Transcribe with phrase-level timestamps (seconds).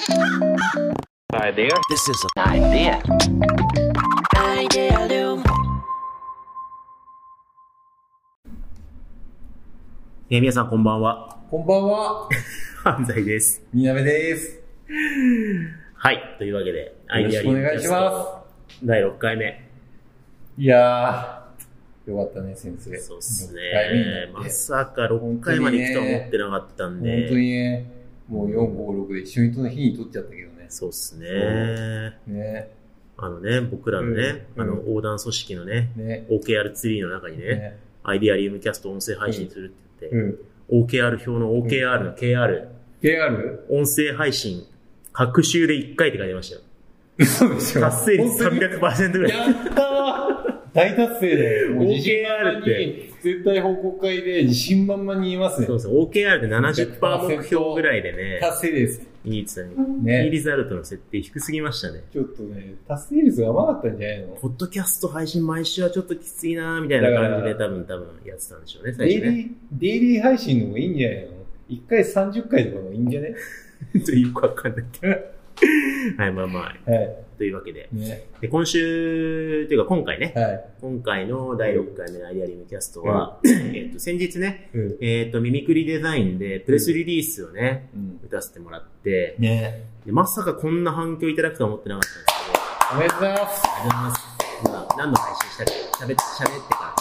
[0.00, 1.76] Idea.
[1.90, 3.02] This is an idea.
[4.34, 5.06] Idea
[10.30, 11.36] えー皆さんこんばんは。
[11.50, 12.28] こんばんは。
[12.82, 13.62] 犯罪です。
[13.74, 14.62] みなべです。
[15.96, 16.36] はい。
[16.38, 17.90] というわけで、アよろしくお願いしす。
[17.90, 18.42] ま
[18.82, 19.68] 第6回目。
[20.56, 20.62] す。
[20.62, 22.96] いやー、よかったね、先生。
[22.96, 24.32] そうっす6回目になね。
[24.32, 27.30] まさか6回まで行くとは思ってなかったん本当で。
[27.34, 27.99] にね、
[28.30, 30.66] もう4、5、6で一緒にとの日に撮っちゃったけどね。
[30.68, 32.16] そうっすね。
[32.26, 32.70] ね、
[33.16, 37.78] あのね、僕らのね、うんあの、横断組織のね、ね、OKR ツリーの中にね、ね。
[38.02, 40.16] アイディアリウムキャスト音声配信するって言って、
[40.72, 40.84] うん。
[40.86, 42.68] OKR 表の OKR の KR、
[43.02, 43.58] KR?
[43.68, 44.64] 音声配信、
[45.12, 46.62] 各週で1回って書いてましたよ。
[47.18, 49.38] 嘘でしょ達成率本当に？300%ぐらい。
[49.38, 49.90] やったー
[50.72, 51.70] 大達成だよ。
[51.72, 55.80] OKR 々ってに、絶対報告会で自信満々に言いますねそう。
[55.80, 59.02] そう、OKR で70%目標ぐらいでね、達成です。
[59.24, 62.02] いいってたのに、ねキーリザルトの設定低すぎましたね。
[62.12, 64.28] ちょっとね、達成率が甘かったんじゃないの？
[64.36, 69.20] ポッドキャスト配信毎週はちょっときついなーみたいな感じでだ多分多分やってたんでしょうね、最初ね。
[69.20, 71.30] デイリー、デイリー配信の方がいいんじゃないの
[71.68, 73.34] ?1 回30回とかもいいんじゃね？
[74.04, 75.12] というかわかんないけど。
[76.16, 76.90] はい、まあまあ。
[76.90, 77.16] はい。
[77.40, 77.88] というわけで。
[77.90, 78.24] ね。
[78.42, 80.64] で、今週、というか今回ね、はい。
[80.82, 83.40] 今回の第6回目のアイデアリムキャストは、
[83.72, 84.98] えっと、先日ね、うん。
[85.00, 88.20] えっと、ミミクリデザインでプレスリリースをね、うん。
[88.26, 93.62] 打たせてもらって、ねでまさかこんな反響いただくとは思ってなかったんですけど、おめでとうございます。
[93.64, 94.20] ありがとうございます。
[94.62, 95.70] まあ、何の配信したか、
[96.04, 96.94] 喋って、喋ってか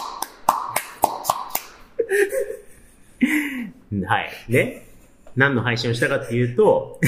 [3.99, 4.07] ら。
[4.07, 4.31] はい。
[4.47, 4.85] で、
[5.35, 6.99] 何の配信をしたかっていうと、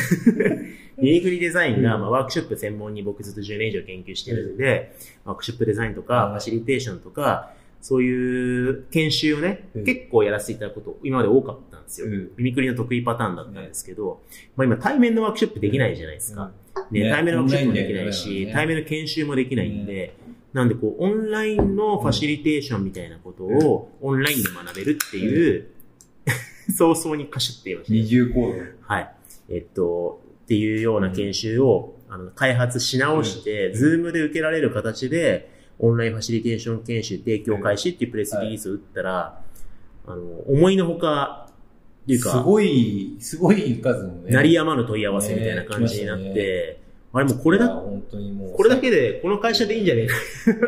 [0.98, 6.32] ミニクリデザインが、まあ、ワークショップ専門に僕ずっと10年以上研究してるんで、ワークショップデザインとか、うん。
[6.32, 9.86] ファシリテーションとか、そういう研修をね、うん。
[9.86, 12.08] 結構やらせていただくこと、今まで多かったんですよ。
[12.08, 12.32] うん。
[12.38, 14.22] ミミクリの得意パターンだったんですけど、
[14.56, 16.52] まあ今対面のワークショップできないじゃないですか。
[16.92, 17.10] ね、ね。
[17.10, 18.54] 対面のワークショップもできないし、ね。
[18.54, 20.14] 対面の研修もできないんで、
[20.54, 25.68] なんでこう、オンラインのファシリテーションみたいなことをオンラインで学べるっていう、
[26.72, 28.60] 早々に歌手って言いましたね二重構造。
[28.82, 29.14] はい。
[29.50, 35.50] えっと、っていうような研修を、あの開発し直して、ズームで受けられる形で、
[35.80, 39.42] オンラインファシリテーション研修提供開始っていうプレスリリースを打ったら、
[40.08, 41.48] あの、思いのほか、
[42.04, 44.32] っていうすか、ごい、すごい数のね。
[44.32, 46.82] 鳴りやまぬ問い合わせみたいな感じになっねて、
[47.14, 48.54] あれもうこれだ、本当にもう。
[48.54, 50.16] これだけで、この会社でいいんじゃねえか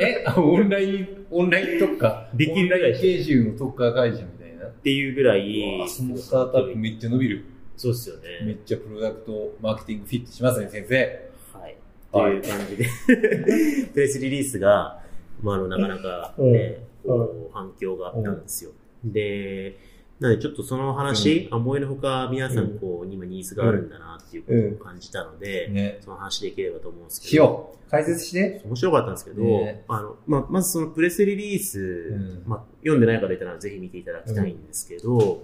[0.01, 2.29] え、あオンライン、オンライン特化。
[2.33, 4.42] できるオンライン研修の特化会社みたいな。
[4.79, 7.45] っていうぐらい、そのスタートアップめっちゃ伸びる。
[7.77, 8.23] そうっすよね。
[8.45, 11.29] めっちゃプロダクトマーケティングフィットしますね、先生。
[11.53, 11.77] はい。
[12.11, 12.85] という感じで、
[13.93, 15.01] プレスリリースが、
[15.41, 18.71] まあ、あの、なかなかね、うん反響があったんですよ。
[19.03, 19.77] で、
[20.23, 25.97] なのでちょっとその話、思いのほか皆さんこう、今ニーズがあるんだなっていうことを感じたので、ね。
[25.99, 27.77] その話できればと思うんですけど。
[27.89, 28.61] 解説して。
[28.63, 29.83] 面白かったんですけど、ね。
[29.89, 32.49] あの、まあ、まずそのプレスリリース、ん。
[32.49, 35.43] まあ、読んでない方いたらぜひ見ていただきたいんですけど、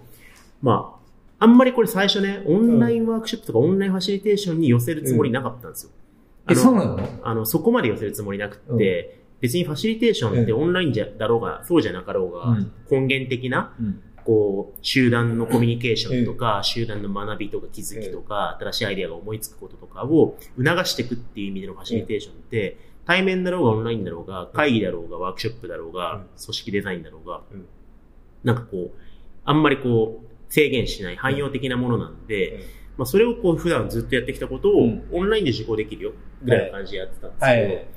[0.61, 0.97] ま
[1.39, 5.91] あ、あんまりこれ最初ね、オンラインワークショップとかオンラインファシリテーションに寄せるつもりなかったんですよ。
[6.45, 6.99] あえ、のそうなの？
[7.21, 12.71] あの、そこまで寄せるつもりなくって、別にファシリテーションってオンラインじゃ、だろうが、そうじゃなかろうが、うん。
[12.89, 14.01] 根源的な、うん。
[14.29, 26.21] こう、集団のコミュニケーションとか、集団の学びとか気づきとか、新しいアイデアが思いつくこととかを促していくっていう意味でのファシリテーションって、対面だろうがオンラインだろうが、会議だろうが、ワークショップだろうが、うん。
[26.21, 27.65] 組織デザインだろうがうん、
[28.43, 28.99] なんかこう、
[29.45, 32.59] あんまりこう、制限しない汎用的なものなんで、
[32.97, 35.07] まあそれをこう普段ずっとやってきたことをうん。
[35.11, 36.11] オンラインで受講できるよ、
[36.43, 37.87] ぐらいの感じでやってたんですけど、はい。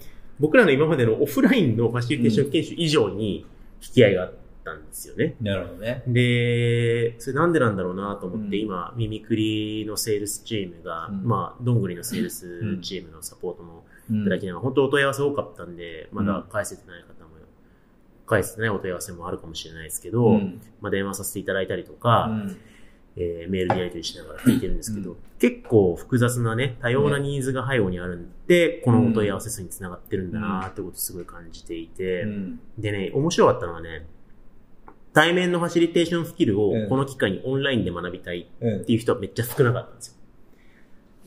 [0.40, 3.44] 僕らの今までのオフラインのファシリテーション研修以上に
[3.82, 4.34] 引き合いがあっ
[4.64, 5.36] たんですよね。
[5.40, 6.02] なるほどね。
[6.06, 8.62] で、それなんでなんだろうなと思って、うん。
[8.62, 11.24] 今、ミミクリのセールスチームが、うん。
[11.24, 17.30] まあ、どんぐりのセールスチームのサポートもういただきながら、本当お問い合わせ多かったんで、まだ返せてない方も、
[18.26, 20.60] 返せてないお問い合わせもあるかもしれないですけど、うん。
[20.80, 22.56] まあ、電話させていただいたりとか、うん。
[23.16, 25.16] えーメールでやり取りしながら聞いてるんですけど、うん。
[25.38, 32.60] 結構複雑なね、多様なニーズが背後にあるんで、このお問い合わせ数につながってるんだなってことをすごい感じていて、うん。
[32.78, 34.06] でね、面白かったのはね、
[35.12, 36.88] 対面のファシリテーションスキルをうん。
[36.88, 38.80] この機会にオンラインで学びたいうん。
[38.82, 40.14] っていう人はめっちゃ少なかったんですよ。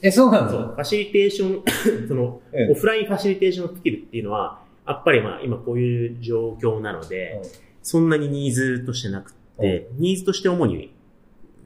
[0.01, 1.63] え、そうなそう、のファシリテーション、
[2.07, 2.71] その、うん。
[2.71, 7.41] オフラインファシリテーションスキルっていうのは、やっぱりまあ今こういう状況なので、
[7.81, 10.91] そんなにニーズとしてなくって、ニーズとして主に、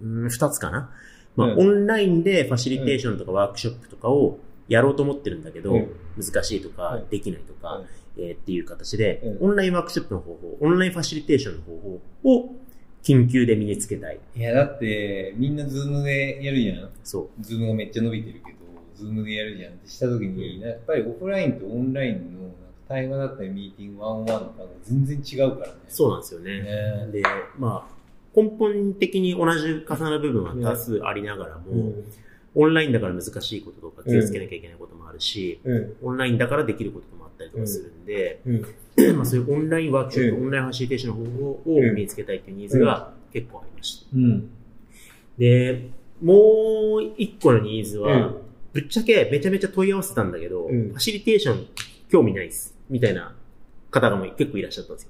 [0.02, 0.92] うん二つかな。
[1.36, 1.60] まあ、うん。
[1.60, 5.88] オンラインでファシリテーションとかワークショップとかをやろうと思ってるんだけど、うん。
[6.18, 7.10] 難しいとかう、ん。
[7.10, 7.86] できないとか、うん
[8.22, 12.56] えーっていう形で、うんオンラインワークショップの方法、オンラインファシリテーションの方法を
[13.04, 14.20] 緊急で身につけたい。
[14.36, 16.90] いや、だって、みんなズームでやるじゃん。
[17.04, 18.58] そズームがめっちゃ伸びてるけど、
[18.96, 22.52] ズームでやるじゃんってした時に、やっぱりオフラインとオンラインの
[22.88, 25.74] 対話だったりミーティング 1on1 とかが全然違うからね。
[25.88, 26.62] そうなんですよね。
[26.62, 27.24] ねで、
[27.58, 28.00] まあ、
[28.36, 31.94] 根本的に同じ重なる部分は多数ありながらも、
[32.56, 35.96] オンラインだから難しいこととか気をつけなきゃいけないこともあるし、うん。
[36.02, 39.16] オンラインだからできることもあったりとかするんで、うん。
[39.16, 44.06] まあそういうオンラインワークショップ、うんオンラインファシリテーションの方法を身につけたいっていうニーズが結構ありました。
[44.14, 44.50] うん。
[45.38, 45.90] で、
[46.22, 48.36] もう一個のニーズは、うん
[48.72, 51.68] ぶっちゃけめちゃめちゃ問い合わせたんだけど、うんファシリテーション
[52.08, 52.78] 興味ないです。
[52.88, 53.34] みたいな
[53.90, 55.10] 方がもう結構いらっしゃったんですよ。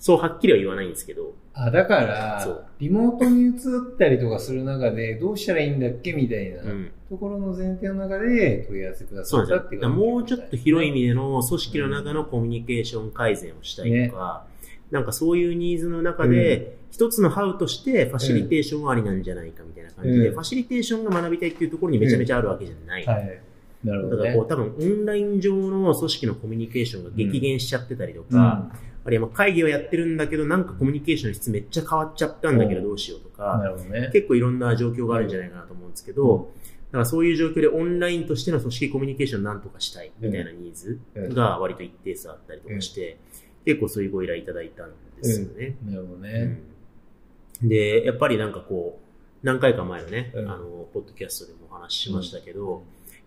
[0.00, 6.90] そうはっきりは言わないんですけど、あ、だから、リモートに移ったりとかする中で、どうしたらいいんだっけみたいなうん。
[7.10, 9.24] ところの前提の中で問い合わせくだ。
[9.24, 14.46] さったっていうもうちょっと広い意味での組織の中のコミュニケーション改善をしたいとか、
[14.90, 23.04] なんかそういうニーズの中で、一つのハウとしてファシリテーションはありなんじゃないかみたいな感じで、うんファシリテーションが学びたいっていうところにめちゃめちゃあるわけじゃない。
[23.04, 23.40] はい。
[23.84, 24.48] なるほどねだからこう。
[24.48, 28.70] 多分オンライン上の組織のコミュニケーションが激減しちゃってたりとか、
[29.04, 34.10] あるいはまあ会議はやってるんだけど、なんかコミュニケーションの質めっちゃ変わっちゃったんだけどうんどうしようとなか、ね。
[34.12, 36.52] 結構いろんな状況があるんじゃないかなと思うんですけど、
[36.90, 43.18] だからそういう状況でオンラインとしての組織コミュニケーションなんとかしたいみたいなニーズが割と一定数あったりとかして、
[43.64, 45.76] 結構そういうご依頼いただいたんですよね。
[45.84, 46.44] なるほどうね。
[46.44, 52.84] んで、やっぱりなんかこう、何回か前のね、うんあの、ポッドキャストでもお話ししましたけど、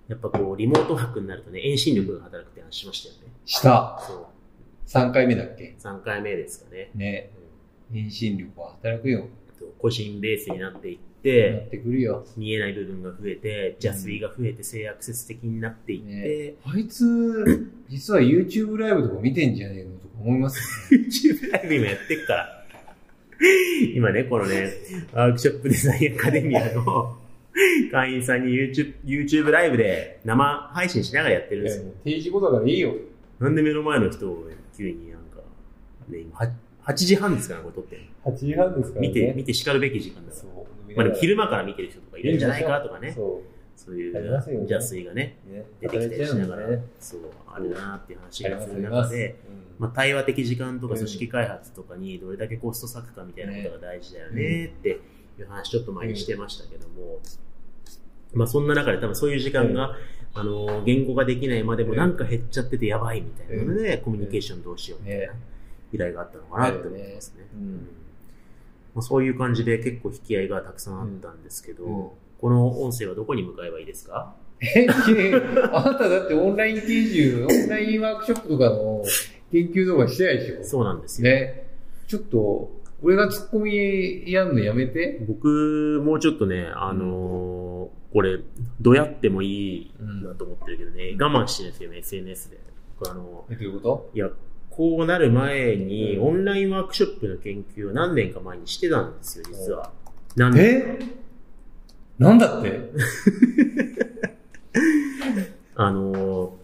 [0.07, 3.33] やっぱこう、リモートワークになるとね、遠心力が働くって話しましたよね。
[3.45, 3.99] した。
[4.05, 4.25] そう。
[4.87, 6.91] 3回目だっけ？3回目ですかね。
[6.95, 7.29] ね。
[7.37, 7.43] うん
[7.93, 9.27] 遠心力は働くよ。
[9.77, 12.25] 個人ベースになっていっ、なっててくるよ。
[12.35, 21.07] 見えない部分が増えて、邪推が増えて、性アクセス的になっていって、ねあいつ、実は YouTube ライブとか見てんじゃねえのとか思いますよね。
[21.07, 22.65] YouTube ライブ今やってっから。
[23.95, 24.71] 今ね、このね、
[25.13, 27.17] ワークショップデザインアカデミアの
[27.91, 31.91] 会員さんに YouTube, YouTube ライブで生配信しながらやってるんですよ。
[32.03, 32.93] 定時後だからいいよ。
[33.39, 35.37] なんで目の前の人を急になんか、
[36.07, 36.51] ね、今は
[36.85, 38.31] 8時半ですから、これ撮ってるの。
[38.31, 39.07] 8時半ですからね。
[39.07, 40.33] 見て、見て叱るべき時間だ。
[40.95, 43.11] まあでも昼間から見てる人とかいるんじゃないかとかね。
[43.11, 43.41] そ
[43.75, 45.37] そういう邪推がね、
[45.81, 46.83] 出てきたりしながら、ね。
[46.99, 48.81] そう、あるなっていう話がする。
[48.81, 49.35] 中で、
[49.79, 54.89] まあ、対話的時間とか組織開発とかにどれだけコスト割くかみたいなことが大事だよねって
[55.39, 57.19] いう話ちょっと前にしてましたけども、
[58.33, 59.95] まあそんな中で多分そういう時間が、
[60.35, 65.39] あの、言語ができないまでもなんか減っちゃっててやばいみたいなので、コミュニケーションどうしようみたいなね
[65.93, 67.45] 依頼があったのかなって思いますね。
[68.95, 72.07] あ、そういう感じで結構引き合いがたくさんあったんですけど、うん。
[72.39, 74.33] この音声はどこに向かえばいいですか？
[74.61, 79.03] え、あなただってオンライン研修、 オンラインワークショップとかの
[79.51, 80.63] 研究とかしてないでしょ？
[80.63, 81.25] そうなんですよ。
[81.29, 81.67] ね。
[82.07, 82.71] ちょっと、
[83.01, 85.23] 俺がツッコミやんのやめて。
[85.27, 88.39] 僕、もうちょっとね、あのーこれ、
[88.79, 89.91] どうやってもいい
[90.23, 92.59] なと思ってるけどね、我慢してるんですよね、SNS で。
[92.99, 94.29] 僕あの、え、どういうこいや、
[94.69, 99.91] こうなる前に、うんオンラインワークショップの研究を何年か前にしてたんですよ、実は。
[100.35, 100.99] 何と年え？
[102.19, 102.79] なんだって？
[105.75, 106.57] あの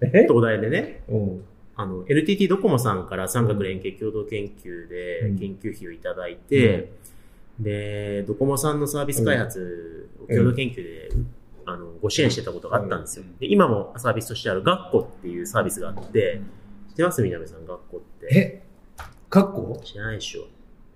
[0.00, 0.06] え？
[0.06, 1.44] ー東大でね、うん。
[1.76, 5.38] あの、NTT ドコモさんから三角連携共同研究でうん。
[5.38, 6.92] 研究費をいただいて、
[7.58, 11.10] で、ドコモさんのサービス開発を共同研究で、
[11.66, 13.38] あの、ご支援してたことがあったんですようん。
[13.38, 16.40] で、今もサービスとしてある学校っていうサービスがあって、
[16.90, 17.22] 知ってます？
[17.22, 18.34] 南さん、学校って。
[18.34, 18.62] え？
[19.30, 19.80] カッコ？
[19.84, 20.46] 知らないでしょ。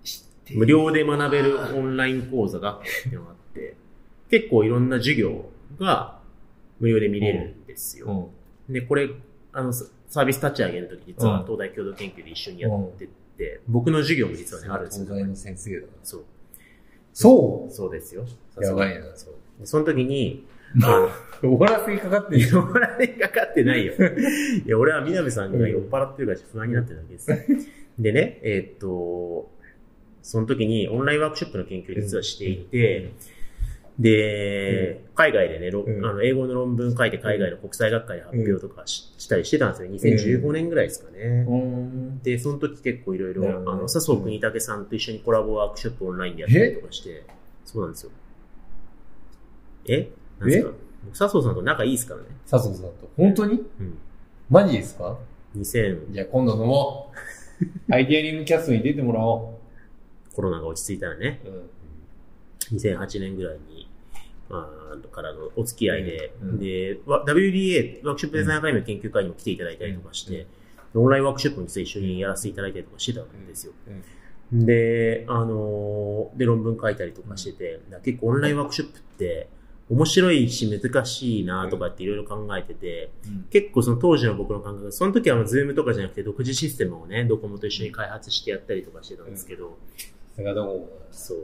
[0.05, 3.77] 知って無料で学べるオンライン講座学校っていうのがあって、
[4.31, 5.47] 結構いろんな授業
[5.79, 6.19] が
[6.81, 8.33] 無料で見れるんですよ。
[8.69, 8.73] うん。
[8.73, 9.11] で、これ、
[9.53, 15.07] あの、ササービス立ち上げるとき、実はうん東大共同研究で一緒にやってて、僕の授業も実はね、あるんですよ。
[15.07, 15.93] 東大の先生だな。
[16.03, 16.25] そう。
[17.21, 18.25] そそうですよ。
[18.61, 19.35] やばいなそう。
[19.59, 20.47] でその時に、
[21.41, 23.95] 終わらせにかかってるの、酔られかかってないよ。
[24.65, 27.27] いや、俺は南さんが酔っ払ってるから不安になってるだけです。
[27.99, 29.51] でね、えーっと、
[30.23, 33.11] その時にオンラインワークショップの研究を実はしていて、
[33.99, 40.39] で、海外でね、ろうんあの英語の論文書いて海外の国際学会で発表とかし,、たりしてたんですよ。
[40.41, 41.19] 2015年ぐらいですかね。
[41.49, 42.23] うん。
[42.23, 47.25] で、その時結構いろいろ、あの、笹生国武さんと一緒にコラボワークショップオンラインでやったりとかして、
[47.65, 48.11] そうなんですよ。
[49.87, 50.09] え？
[50.39, 50.73] なんですか？
[51.05, 52.27] 僕笹生さんと仲いいですからね。
[52.49, 53.11] 佐藤さんと？
[53.17, 53.55] 本当に？
[53.81, 53.99] うん。
[54.49, 55.19] マジですか
[55.57, 57.19] ？2000、じゃあ今度飲もう。
[57.93, 59.59] アイデアリングキャストに出てもらお
[60.35, 61.49] コロナが落ち着いたらね、う。
[61.49, 62.79] うん。
[62.79, 63.88] 2008年ぐらいに、ま
[64.51, 66.59] あ、からのお付き合いで、うん。
[66.59, 70.47] で、わ WDA、ワークショップデザインアカデミーの研究会にも来ていただいたりとかして、
[70.95, 73.73] オンラインワークショップも実は一緒にやらせていただいたりとかしてたんですよ。
[74.53, 79.49] で、あのーで、論文書いたりとかしてて、結構オンラインワークショップって、
[79.91, 83.47] 面白いし難しいなとかっていろいろ考えてて、うん。
[83.51, 89.79] 結構その当時の僕の感覚、その時はズームとかじゃなくて独自システムをね、ドコモと一緒に開発してやったりとかしてたんですけど、
[90.35, 90.89] それがどこも。
[91.11, 91.39] そう。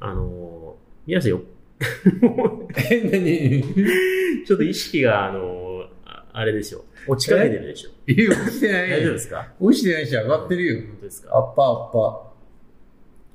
[0.00, 1.42] あのー皆さんよ、
[2.90, 4.44] え、何？
[4.46, 6.84] ちょっと意識が、あのーああれですよ。
[7.06, 7.90] 落ちかけてるでしょ。
[8.10, 8.90] いや、落ちてない。
[8.90, 9.52] 大丈夫ですか？
[9.60, 10.80] 落ちてないし、上がってるよ。
[10.88, 12.32] 本当ですアかッパーアッパ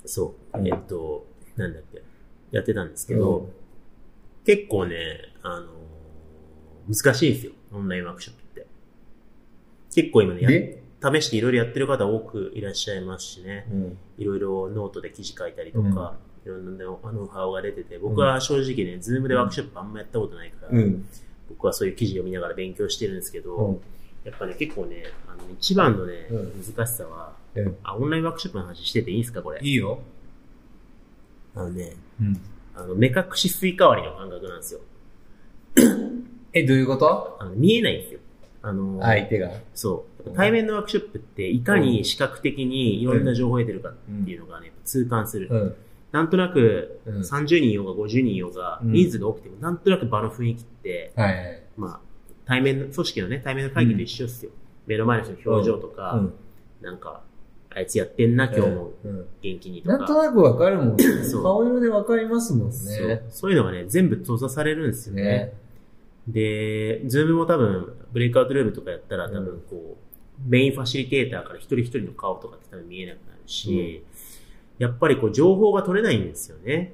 [0.05, 0.57] そう。
[0.57, 2.01] うんえっと、なんだっけ？
[2.51, 3.49] やってたんですけど、
[4.45, 4.95] 結構ね、
[5.43, 5.67] あのー
[6.89, 7.51] 難しいんですよ。
[7.73, 8.65] オンラインワークショップって。
[9.93, 13.67] 結構今ね、試していろいろやってる方多くいらっしゃいますしね。
[13.71, 13.97] うん。
[14.17, 21.05] いろいろノートで記事書いたりとか、いろんなノノウハウが出てて、僕は正直ね、ズームでワークショップあんまやったことないから、うん。
[21.49, 23.79] 僕はそういう記事を見ながら勉強してるんですけど、うん。
[24.23, 29.59] やっぱね、結構ね、あの、一番のね、うん難しさは、うんあ、オンラインワークショップの話してていいですか、これ？
[29.61, 29.99] いいよ。
[31.55, 32.39] あのね、うん。
[32.75, 34.79] あの、目隠しスイカ割りの感覚なんですよ。
[36.53, 37.37] え、どういうこと？
[37.41, 38.19] あの見えないんですよ。
[38.61, 39.51] あの、相手が。
[39.73, 40.31] そう。
[40.35, 43.93] 対面のワークショップって、いかに視覚的にいろんな情報を得てるかっ
[44.25, 45.75] ていうのがね、痛感する。
[46.11, 46.19] うん。
[46.19, 51.13] なんとなく、うん30人いようが50人いようが、うん人数が多くても、なんとなく場の雰囲気って。
[51.77, 51.99] まあ、
[52.45, 54.51] 対面の、組織のね、対面の会議と一緒ですよ。
[54.85, 56.33] 目の前の人の表情とか、うん。
[56.81, 57.21] なんか、
[57.75, 59.25] あいつやってんな、今日もうん。
[59.41, 60.23] 元気にとなんとか。
[60.27, 61.03] なくわかるもんね。
[61.23, 63.23] そう顔色でわかりますもんそうね。
[63.29, 65.23] そういうのがね、全部閉ざされるんですよね。
[65.23, 65.53] ね。
[66.27, 74.03] で、ズームも多分、ブレイクアウトルームとかやったら多分こう、メインファシリテーターから一人一人の顔とかって多分見えなくなるし、
[74.79, 76.93] やっぱりこう情報が取れないんですよね。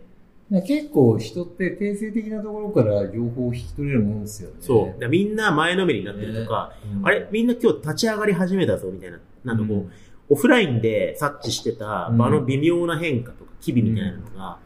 [0.67, 4.55] 結構人って定性的なところから情報を引き取れるもんですよね。
[4.59, 5.07] そう。
[5.09, 9.19] みんな前のめりになってるとか、うんあれみんな今日立ち上がり始めたぞみたいな。
[9.43, 9.91] なんかこう、うん
[10.29, 14.57] オフラインで察知してた場の微妙な変化とか、機微みたいなのが、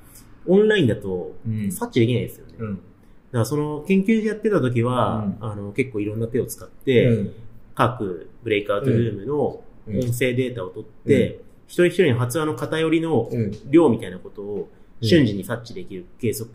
[0.46, 2.54] オンラインだとうん察知できないですよね。
[2.60, 2.76] だうん。
[2.78, 2.82] か
[3.34, 7.34] らその研究所やってた時は、うんあの結構いろんな手を使って、うん
[7.74, 13.52] 各ブレイクアウトルームのうん音声データを取って、一人一人の発話の偏りのうん。
[13.70, 14.70] 量みたいなことを
[15.02, 16.50] 瞬時に察知できる計測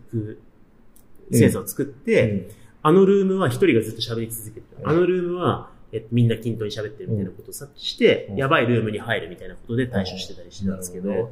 [1.31, 2.49] センサーを作って、
[2.81, 4.83] あのルームは一人がずっと喋り続けてる。
[4.83, 4.89] うん。
[4.89, 8.35] あのルームは、えっと、みんな均等に喋ってるみたいなことを察知して、うん。
[8.35, 11.27] やばいルームに入るみたいなことで対処してたりしてたんですけど、うん。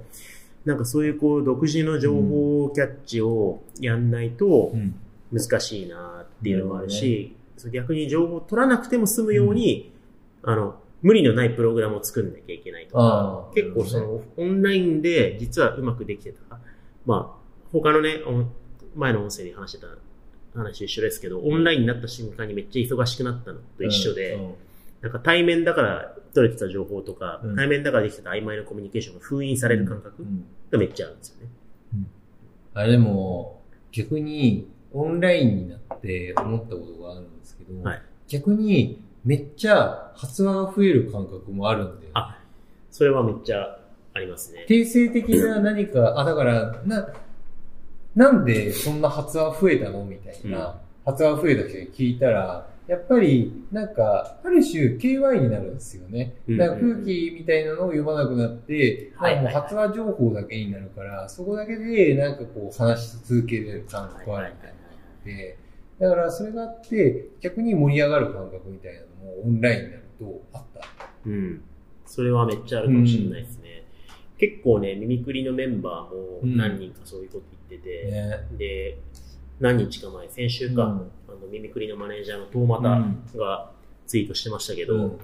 [0.65, 4.95] なんかそういうこう、独自の情報キャッチをやんないとうん。
[5.31, 7.33] 難しいなっていうのもあるし、
[7.71, 9.91] 逆に情報を取らなくても済むように、
[10.43, 13.49] あの、無理のないプログラムを作んなきゃいけないとか。
[13.55, 16.59] 結構その、オンラインで実はうまくできてた。
[17.05, 17.41] まあ、
[17.71, 19.87] 他のね、お前の音声に話してた
[20.59, 24.53] 話と一緒ですけど、オンラインになった瞬間にめっちゃ忙しくなったのと一緒で、うん
[25.01, 31.49] なんか対面だから取れてた情報とか、うん対面だからできてた曖昧なコミュニケーションが封印される感覚うんがめっちゃあるんですよね。
[32.75, 42.39] あれでも、逆にオンラインになって思ったことがあるんですけど、はい逆にめっちゃ発話が増える感覚もあるんで、あ
[42.89, 43.79] それはめっちゃ
[44.13, 44.65] ありますね。
[44.67, 47.07] 定性的な何か、あ、だから、な、
[48.15, 50.73] なんでそんな発話増えたのみたいな、うん
[51.03, 56.35] 発話増えた人に聞いたら、やっぱり、なんか、ある種 KY になるんですよね。
[56.47, 65.57] うんだから空気みたいなのを読まなくなって、はいはいなんかもう発話情報だけになるから、そこだけで、なんかこう話し続けれる感覚あるみたいなのがあって、
[65.99, 70.81] だからそれがあって、逆に盛り上がる感覚みたいなのもオンラインになるとあった？
[71.25, 71.61] うん。
[72.05, 73.83] それはめっちゃあるかもしれないですね。
[74.37, 78.57] 結構ね、ミミクリのメンバーも何人かそういうこと言ってて、ね。
[78.57, 78.97] で、
[79.59, 83.71] 何日か前、先週か、うんあの、ミミクリのマネージャーのトーマタが
[84.07, 85.19] ツイートしてましたけど、うん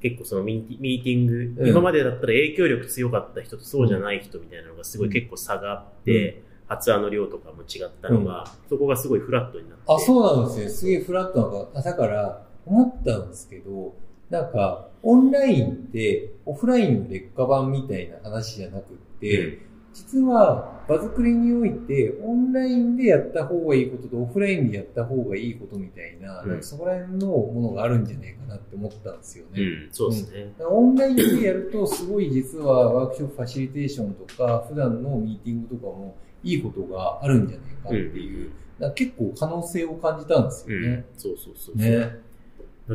[0.00, 9.84] 結構そのミーティング、うん今までだったら影響力強かった人とそうじゃない人みたいなのがすごいうん結構差があって、発話の量とかも違ったのが、そこがすごいフラットになって。
[9.88, 10.70] あ、そうなんですよ。
[10.70, 13.94] すげえフラットなのが、あだから、思ったんですけど、
[14.30, 19.58] なんか、オンラインって、オフラインの劣化版みたいな話じゃなくって、
[19.94, 29.62] 実は、場作りにおいて、オンラインでやった方がいいことと、オフラインでやった方がいいことみたいな、うんそこら辺のものがあるんじゃないかなって思ったんですよね。
[29.62, 30.52] うん、そうですね。
[30.58, 38.50] だからオンラインでやると、すごい実はワークショップファシリテーションとか、普段のミーティングとかもいいことがあるんじゃないかっていう、
[38.94, 41.04] 結構可能性を感じたんですうん、よね。
[41.16, 41.90] そうそうそうそう。
[41.90, 42.27] ね。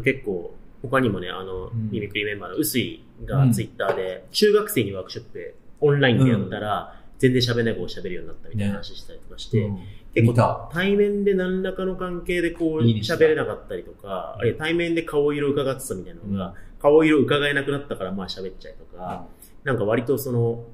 [0.02, 1.90] 結構、他にもね、あの、うん。
[1.92, 9.80] ミミクリメンバーの臼井がツイッターで、中学生にワークショップでオンラインでやったら、全然喋れない子が喋るようになったみたいな話したりとかして、うん
[10.14, 19.26] 結構対面で何らかの関係でこう喋れなかったりとか、あるいは対面で顔色伺ってたみたいなのが、顔色伺えなくなったからまあ喋っちゃえとか、
[19.64, 20.66] なんか割とその、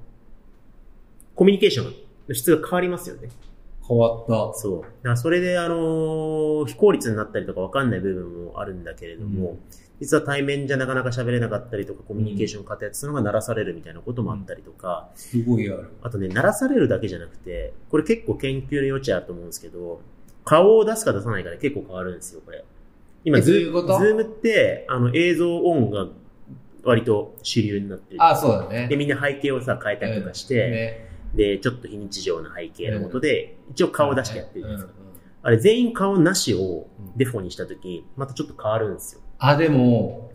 [1.35, 1.93] コミュニケーション
[2.27, 3.29] の質が変わりますよね。
[3.89, 4.53] 変わった。
[4.57, 5.05] そう。
[5.05, 9.59] だそれで、あのー非効率になったりとかわかんない部分もあるんだけれども、うん
[9.99, 15.89] 実は対面じゃなかなか喋れなかったりとか、コミュニケーション偏ってたのが鳴らされるみたいなこともあったりとか、すごいある。
[16.01, 19.99] あとね、鳴らされるだけじゃなくて、これ結構研究の余地あると思うんですけど、
[20.45, 22.63] 顔を出すか出さないかで結構変わるんですよ、これ。
[23.25, 26.07] 今、えズズームって、あの、映像オンが
[26.83, 28.23] 割と主流になってる。
[28.23, 28.87] あ、そうだね。
[28.87, 34.93] で、みんな背景をさ、変えたりとかして、ね、で、ちょっと非日常な背景のもとで、一応顔を出してやってるじゃないですか。
[35.41, 39.21] あれ、全員顔なしをデフォにしたとき、またちょっと変わるんですよ。
[39.37, 40.31] あ、でも、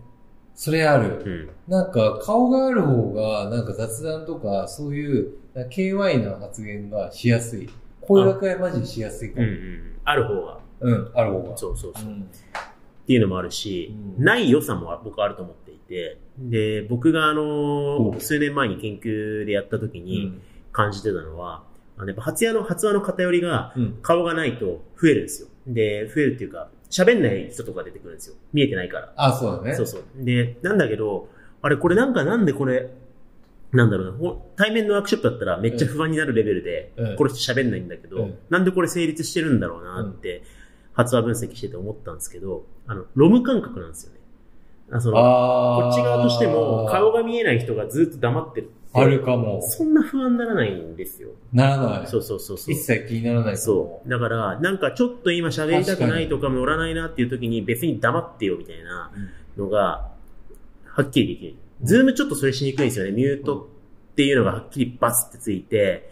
[0.54, 1.48] それあうる。
[1.68, 1.70] ん。
[1.70, 7.68] なんか、顔がある方が、なんか雑談とか、そういう、KY な発言がしやすい。
[8.00, 9.56] 声掛けはマジでしやすいかうんうも。
[9.56, 9.58] ん。
[10.04, 10.58] ある方が。
[10.80, 11.56] うん、ある方が。
[11.56, 12.08] そうそうそう。
[12.08, 12.28] うん
[13.04, 20.40] っていうのもあるし、うんない良さも僕あると思っていて、で、僕があのお数年前に研究でやった時うにん。
[20.74, 21.62] 感じてたのは、
[21.96, 23.98] あのやっぱ発話の、発話の偏りがうん。
[24.02, 25.48] 顔がないと増えるんですよ。
[25.66, 28.36] で、増えるっていうか、喋んない人とか出てくるんですよ。
[28.52, 29.12] 見えてないから。
[29.16, 29.74] あ、そうだね。
[29.74, 30.02] そうそう。
[30.18, 31.28] で、なんだけど、
[31.62, 32.90] あれこれなんかなんでこれ、
[33.72, 40.42] なんだろうな、ほ対面のワークショップだったらめっちゃ不安になるレベルで、うんこの人喋んないんだけど、うんなんでこれ成立してるんだろうなって、
[40.92, 44.20] 発話分析してて思ったんですけど、あの、 ROM 感覚なんですよね。
[44.90, 48.70] あそのあこっち側としても、顔がが見えない人がずっと黙ってる。
[48.94, 49.60] あるかも。
[49.60, 51.30] そんな不安にならないんですよ。
[51.52, 52.06] ならない。
[52.06, 52.76] そうそうそうそう一。
[52.76, 54.08] 切気にならないそう。
[54.08, 59.10] だから、なんかちょっと今喋りたくないとかも乗らないなっていう時に別に黙ってよみたいな
[59.56, 60.12] のが、
[60.86, 61.56] はっきりできる。
[61.82, 63.10] ズームちょっとそれしにくいんですよね。
[63.10, 63.68] ミュート
[64.12, 66.10] っていうのがはっきりバツってついて、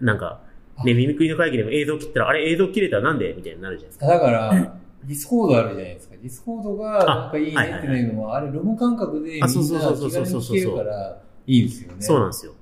[0.00, 0.40] なんか、
[0.84, 4.06] ね、ミミクリの会議でも映像切ったら、あれ映像切れたらなんでみたいになるじゃないですか。
[4.06, 6.16] だから、ディスコードあるじゃないですか。
[6.16, 11.96] ディスコードがなんかいいねあはいはいっていうのは、あれ ROM 感覚でみんなあそう気そうそうそう軽に聞けるからいいですよね。
[12.00, 12.52] そうなんですよ。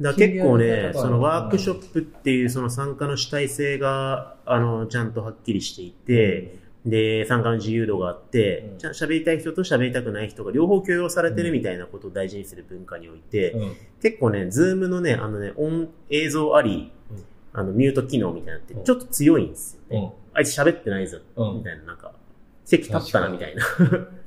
[0.00, 13.76] だ結構ねそのワークショップっていうその参加の主体性が、あの、ちゃんとはっきりしていて、で、参加の自由度があってうん、喋りたい人と喋りたくない人が両方許容されてるみたいなことを大事にする文化において、うん。
[14.00, 20.14] 結構ね、ズームのね、あのね、音、映像ありうん、あの、ミュート機能みたいなのってうんちょっと強いんですよね。
[20.32, 20.38] うん。
[20.38, 22.12] あいつ喋ってないぞ、うんみたいな、なんか、
[22.70, 23.64] 席立ったな、みたいな。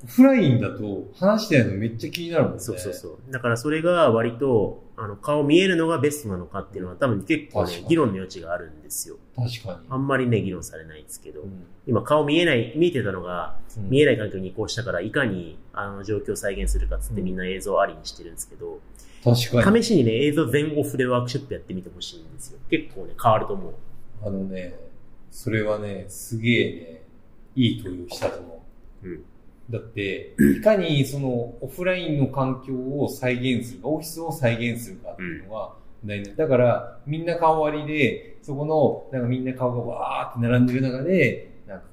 [0.03, 2.60] オフラインだと話してないのめっちゃ気になるもんね。
[2.60, 3.32] そうそうそう。
[3.32, 9.15] だからそれが割と、あの、顔見えるのがベストなのかっていうのは多分結構ね議論の余地があるんですよ。
[9.36, 9.88] 確かに。
[9.89, 18.79] あんまりね、議論されないんですけど、うん今顔見えない、見えてたのが、うん見えない環境に移行したから、いかに、あの、状況を再現するかっつってうんみんな映像ありにしてるんですけど、
[19.23, 19.84] 確かに。
[19.84, 22.60] 試しにね、映像全オフでワークショップやってみてほしいんですよ。
[22.69, 23.73] 結構ね、変わると思う。
[24.25, 24.77] あのね、
[25.32, 27.03] それはね、すげえね、
[27.56, 28.63] いい問いをしたと思
[29.04, 29.08] う。
[29.08, 29.24] うん。
[29.70, 31.30] だって、いかにその
[31.62, 41.86] オフラインの環境を再現するか、オフィスを再現するかっていうのは大事、だから、みんな顔割りで、そこの、なんかみんな顔がわーって並んでる中で、なんか、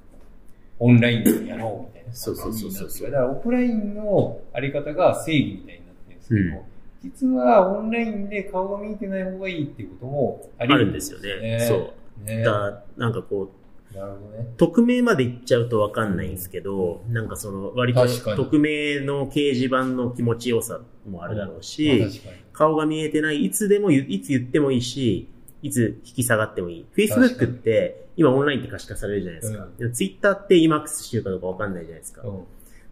[0.79, 2.13] オンラインでやろうみたいな。
[2.13, 6.65] そうそうそうそうそうだから、オフラインのあり方が正義みたいになってるんですけど、
[7.03, 11.65] 実はオンラインで顔が見えてない方がいいっていうこともあありるんですよね。
[11.67, 11.93] そう。
[12.21, 12.25] う。
[12.25, 13.49] ね、だなんかこう、
[13.95, 14.47] なるほどね。
[14.57, 22.35] 匿名まで行っちゃうとわかんないんですけど、なんかその、割と確かに匿名の掲示板の気持ちよさもあるだろうし、まあ確かに。
[22.53, 25.27] 顔が見えてない、いつでも言う、いつ言ってもいいし、
[25.61, 26.85] いつ引き下がってもいい。
[27.07, 29.63] 確か Facebook にって、今オンラインって可視化されるじゃないですか。
[29.63, 32.21] うんでも Twitter って今アクセスしてるかどうかわかんないじゃないですか。
[32.23, 32.43] うん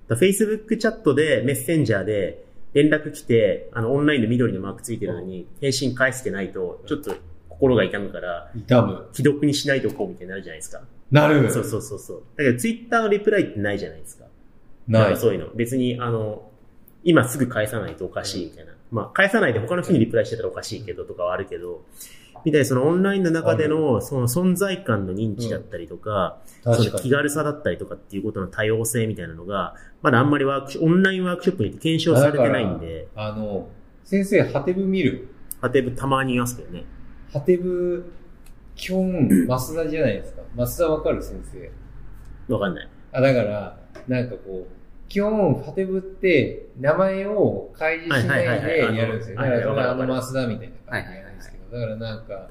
[0.10, 7.16] だから Facebook チャットで、メッセンジャーで、連絡来て、あの、オンラインの緑のマークついてるのに、返信返してないと、ちょっと
[7.60, 9.10] 心が痛むから、痛む。
[9.12, 10.82] 既読にしないとこうみたいになるじゃないですか。
[11.12, 11.52] なる。
[11.52, 12.24] そうそうそうそう。
[12.38, 14.26] だけど Twitter のリプライってないじゃないですか。
[14.88, 15.18] ない。
[15.18, 15.48] そういうの。
[15.56, 16.50] 別に、あの、
[17.04, 18.74] 今すぐ返さないとおかしいみたいな。
[18.92, 21.84] まあ、返さないで他の人にリプライしてたらおかしいけどとかはあるけど、
[22.46, 26.94] みたいなそのオンラインの中でのその存在感の認知だったりとか、そ確かに。
[26.94, 33.68] の気軽さだったりとかっていうことの多様性みたいなのが、まだあんまりワークショオンラインワークショップに検証されてないんで、あの、
[34.06, 35.28] 先生、ハテブ見る？
[35.62, 36.86] ハテブたまにいますけどね。
[37.32, 38.12] ハテブ、
[38.76, 40.42] 基本、増田じゃないですか。
[40.56, 42.54] 増田わかる先生。
[42.54, 42.90] わかんない。
[43.12, 49.38] あ、だから、なんかこう、基本、ハテブって、名前を開示しないでやるんですよ。
[49.38, 52.48] だから、あの増田みたいな感じなんですけど、だからなんか、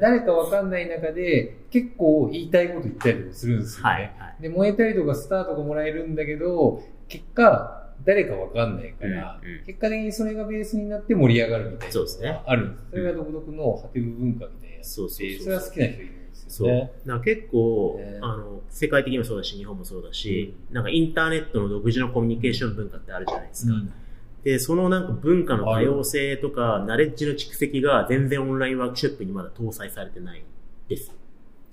[0.00, 3.90] 誰かわかんない中で、結構言いたいこと言ったりとかするんですよね。
[3.90, 4.02] はい。
[4.02, 4.42] はい。
[4.42, 12.84] で、燃えたりとかスターとかもらえるんだけど、結果、誰かわかんないから、うんうん結果的にそれがベースになって盛り上がるみたいなそうですねのがあるんです。
[12.90, 16.68] それが独特のハテブ文化みたいなそうそうそうで、それは好きな人いるんですそう。
[16.68, 16.80] よね。
[16.80, 23.72] だから結構、ねあの、世界的にもそうだし、日本もそうだし、なんかインターネットの独自のコミュニケーション文化ってあるじゃないですか。
[24.44, 30.44] で、そのなんか文化の多様性とか、ナレッジの蓄積が全然オンラインワークショップにまだ搭載されてない
[30.88, 31.12] です。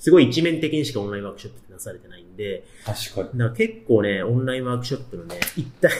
[0.03, 5.93] すごい一面的にしかオンラインワークショップってなされてないんで、確かだから結構ね、オンラインワークショップのね、一体、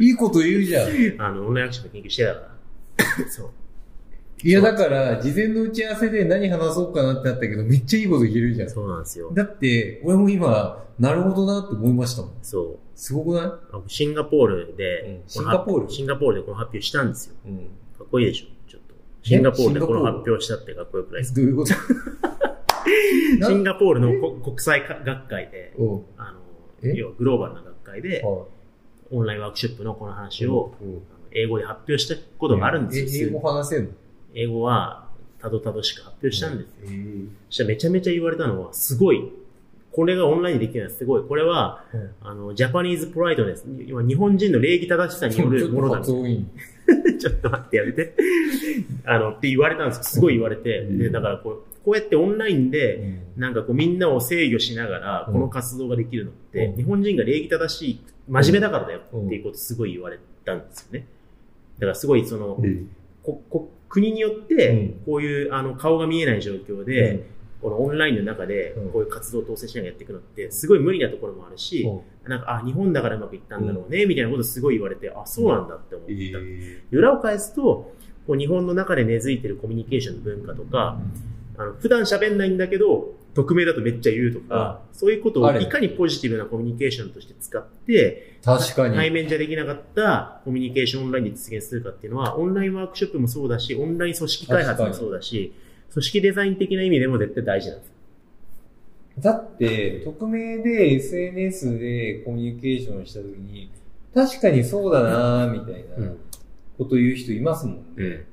[0.00, 0.06] に。
[0.08, 1.22] いいこと言うじゃん。
[1.22, 3.30] あの、オンラインワークショップ研究してたから。
[3.30, 3.50] そう。
[4.42, 8.68] いや、だから、事前の打ち合わせで何話そうかなってなったけど、めっちゃいいこと言えるじゃん。
[8.70, 9.30] そうなんですよ。
[9.32, 12.32] だって、俺も今、なるほどなって思いましたもん。
[12.42, 12.78] そう。
[12.96, 13.44] すごくない？
[13.44, 15.88] あシンガポールで、シンガポール？
[15.90, 17.36] シンガポールでこの発表したんですよ。
[17.46, 17.58] うん。
[17.96, 18.94] かっこいいでしょちょっと。
[19.22, 21.40] シンガポールでこの発表したってかっこよくないですか？
[21.40, 21.70] どういうこと？
[22.42, 22.51] な
[22.84, 25.74] シンガポールのこ国際学会で、
[26.16, 26.40] あの、
[26.82, 26.94] え？
[26.94, 28.44] 要はグローバルな学会で、は
[29.10, 30.74] オンラインワークショップのこの話いを、
[31.32, 33.28] 英語で発表したことがあるんですよ。
[33.28, 33.30] え？
[33.30, 33.90] 英語話せんの？
[34.34, 35.08] 英語は、
[35.40, 36.72] たどたどしく発表したんですよ。
[36.84, 39.32] えーそしたらめちゃめちゃ言われたのは、すごい。
[39.92, 41.22] これがオンラインでできるのはすごい。
[41.22, 43.66] これは、うんあの、ジャパニーズプライドです。
[43.86, 46.00] 今、日本人の礼儀正しさによるものだ。
[46.02, 48.14] ちょっと待ってやめて。
[49.04, 50.04] あの、って言われたんですよ。
[50.04, 50.78] すごい言われて。
[50.78, 53.22] うんで、だからこう、こうやってオンラインで、うん。
[53.36, 55.34] なんかこうみんなを制御しながら、うん。
[55.34, 56.76] この活動ができるのって、うん。
[56.76, 61.06] 日本人が礼儀正しい、真面目だからだようんっていうことすごい言われたんですよね。
[61.78, 62.88] だからすごいその、うん。
[63.22, 67.26] ここ国によってうん、こういうあの顔が見えない状況で、
[67.60, 68.90] このオンラインの中でうん。
[68.90, 71.86] こういう活動を統制しながらやっていくのって、すごい無理なところもあるし、
[72.24, 76.38] なんか、あ、日本だからうまくいったんだろうね、みたいなことすごい言われて、あ、そうなんだって思っえた。
[76.38, 76.78] ー。
[76.92, 77.92] 裏を返すと、
[78.26, 80.98] こう日本の中で根付いてるコミュニケーションの文化とか、
[81.56, 88.96] あの普段喋んないんだけど、匿名だとめっちゃ言うとか、そういうことをいかにポジティブなコミュニケーションとして使って、確かに。
[88.96, 95.54] 対面じゃできなかったコミュニケーションをオンラインで実現するかっていうのは、オンラインワークショップもそうだし、オンライン組織開発もそうだし、
[95.92, 97.92] 組織デザイン的な意味でも絶対大事なんですよ。
[99.18, 103.70] だって、匿名で SNS でコミュニケーションしたときに、
[104.14, 106.18] 確かにそうだなみたいなうん
[106.78, 107.82] こと言う人いますもんね。
[107.96, 108.26] うん。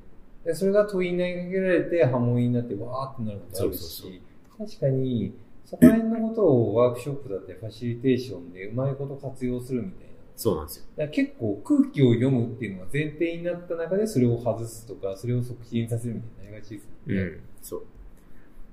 [0.44, 10.10] でそれが問い投げられて波紋になってわーってなることあるし、そうそう確かに、そこら辺のことをワークショップだってファシリテーションでうまいこと活用するみたいな。
[10.36, 10.84] そうなんですよ。
[10.96, 17.30] だ結構空気を読むっていうのが前提になった中でそれを外すとか、それを促進させるみたいになりがちですうよね。
[17.36, 17.40] ん。
[17.62, 17.82] そう。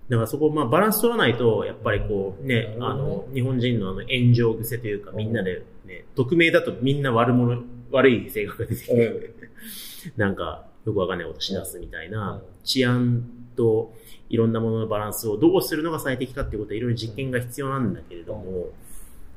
[0.09, 9.31] だからそこ、まあバランス取らないと、やっぱりこうね、あの、日本人のあの炎上癖というか、みんなでね、匿名だとみんな悪者、悪い性格が出てきて、
[10.15, 13.23] なんか、よくわかんないことしだすみたいな、治安
[13.57, 13.93] と
[14.29, 18.69] いろんなもののバランスをどうするのが最適かっていうことはいろいろ実験が必要なんだけれども、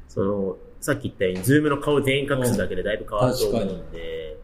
[0.08, 4.36] その、さっき言ったように、ズームの顔全員隠すだけでだいぶ変わると思うんで、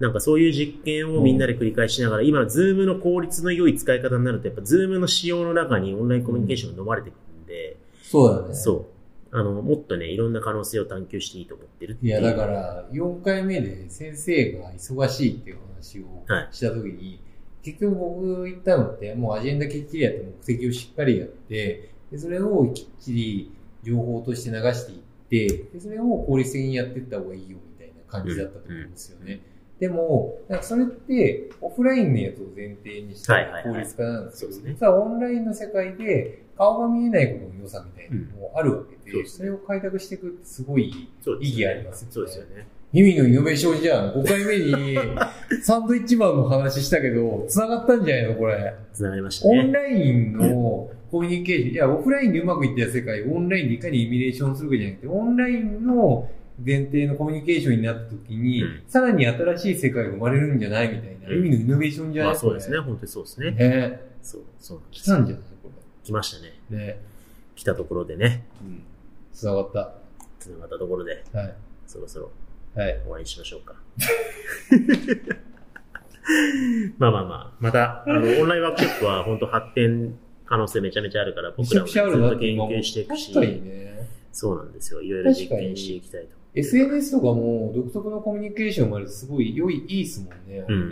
[0.00, 8.54] なんかそういう実験をみんなで繰り返しながら、今のズームの効率の良い使い方になると、やっぱズームの仕様の中にオンラインコミュニケーションが飲まれてくるんで、そうだね。
[8.54, 8.86] そ
[9.32, 9.36] う。
[9.36, 12.10] あの、もっとね、いろんな可能性を探求していいと思ってるっていう。
[12.10, 16.48] いや、だから、4回目で先生が忙しいっていう話をはい。
[16.52, 17.20] したときに、
[17.62, 24.98] 結局僕言ったのって、もうアジェンダきっちりやって、目的をしっかりやって、でそれをきっちり情報として流していっ
[25.48, 29.40] て、でそれを効率的にやっていった方がいいよみたいな感じだったと思うんですよね。
[29.80, 33.64] でも、なんかそれって、オフラインのやつを前提にしたはいはいはい。
[33.64, 39.48] 効率化なんですけど、実はオンラインの世界で顔が見えないことの良さみたいなのもあるわけで、そうですね。
[39.48, 41.08] それを開拓していくってすごい
[41.40, 42.12] 意義ありますよね。
[42.12, 42.66] そうですよね。
[42.94, 44.12] 意味のイノベーションじゃん。
[44.12, 44.96] 5回目に
[45.62, 48.72] サンドイッチマンの話したけど、繋がったんじゃないのこれ。
[48.92, 49.72] 繋がりましたオンね。
[49.72, 56.30] ラインのコミュニケーション、いや、オフラインでうまくいった世界をオンラインでいかにイミュレーションするかじゃなくて、オンラインの
[56.64, 62.32] 前提のコミュニケーションになった時に、うんさらに新しい世界が生まれるんじゃないみたいな、うん意味のイノベーションじゃない？
[62.32, 62.78] まあそうですね。。
[62.78, 63.50] 本当にそうですね。
[63.50, 65.70] ねそう、そうなんです来たんじゃないこ
[66.04, 66.52] 来ましたね。
[66.70, 66.76] れ。
[66.78, 66.98] ね
[67.56, 68.82] 来たところでね、うん。
[69.32, 69.94] 繋がった。
[70.38, 71.54] 繋がったところで、はい。
[71.86, 72.30] そろそろ
[72.74, 72.98] はい。
[73.02, 73.74] 終わりにしましょうか。
[76.98, 84.08] まあまあまあ、また、あの、オンラインワークショップは本当発展可能性めちゃめちゃあるから、め僕らもずっと研究していくし、確かにね。
[84.32, 85.02] そうなんですよ。
[85.02, 86.28] いろいろ実験していきたいと。
[86.56, 90.64] SNS とかも独特のコミュニケーションもあるとすごい良い、いいですもんね。
[90.68, 90.90] あうん。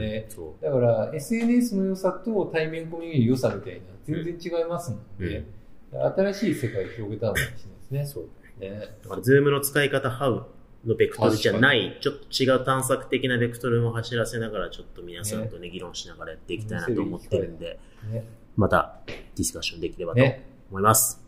[0.61, 5.45] だから、SNS の良さと対面コミュニケーションの良さみたいな、全然違いますもんね。
[5.93, 7.51] 新しい世界を広げたのかもし
[7.91, 8.13] れないですう。
[8.15, 8.25] そう。
[8.61, 8.71] ね。
[8.71, 10.47] ねだから、ズームの使い方、 how
[10.87, 17.79] のベクトルじゃない、ちょっと違う探索的なベクトルも走らせながら、ちょっと皆さんとね、議論しながらやっていきたいなと思ってるんで、
[18.11, 18.25] ね。
[18.57, 20.45] またディスカッションできればとね。
[20.71, 21.21] 思います。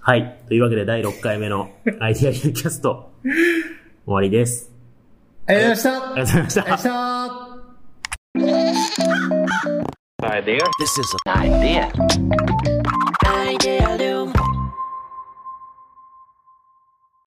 [0.00, 0.40] はい。
[0.46, 3.32] というわけで、第6回目のアイディアキャスト、終
[4.06, 4.70] わりです。
[5.46, 6.92] ありがとうございましたありがとうございましたありがとう
[8.34, 9.08] ございました
[10.78, 11.92] This is an idea.
[13.24, 14.57] Idea Loom.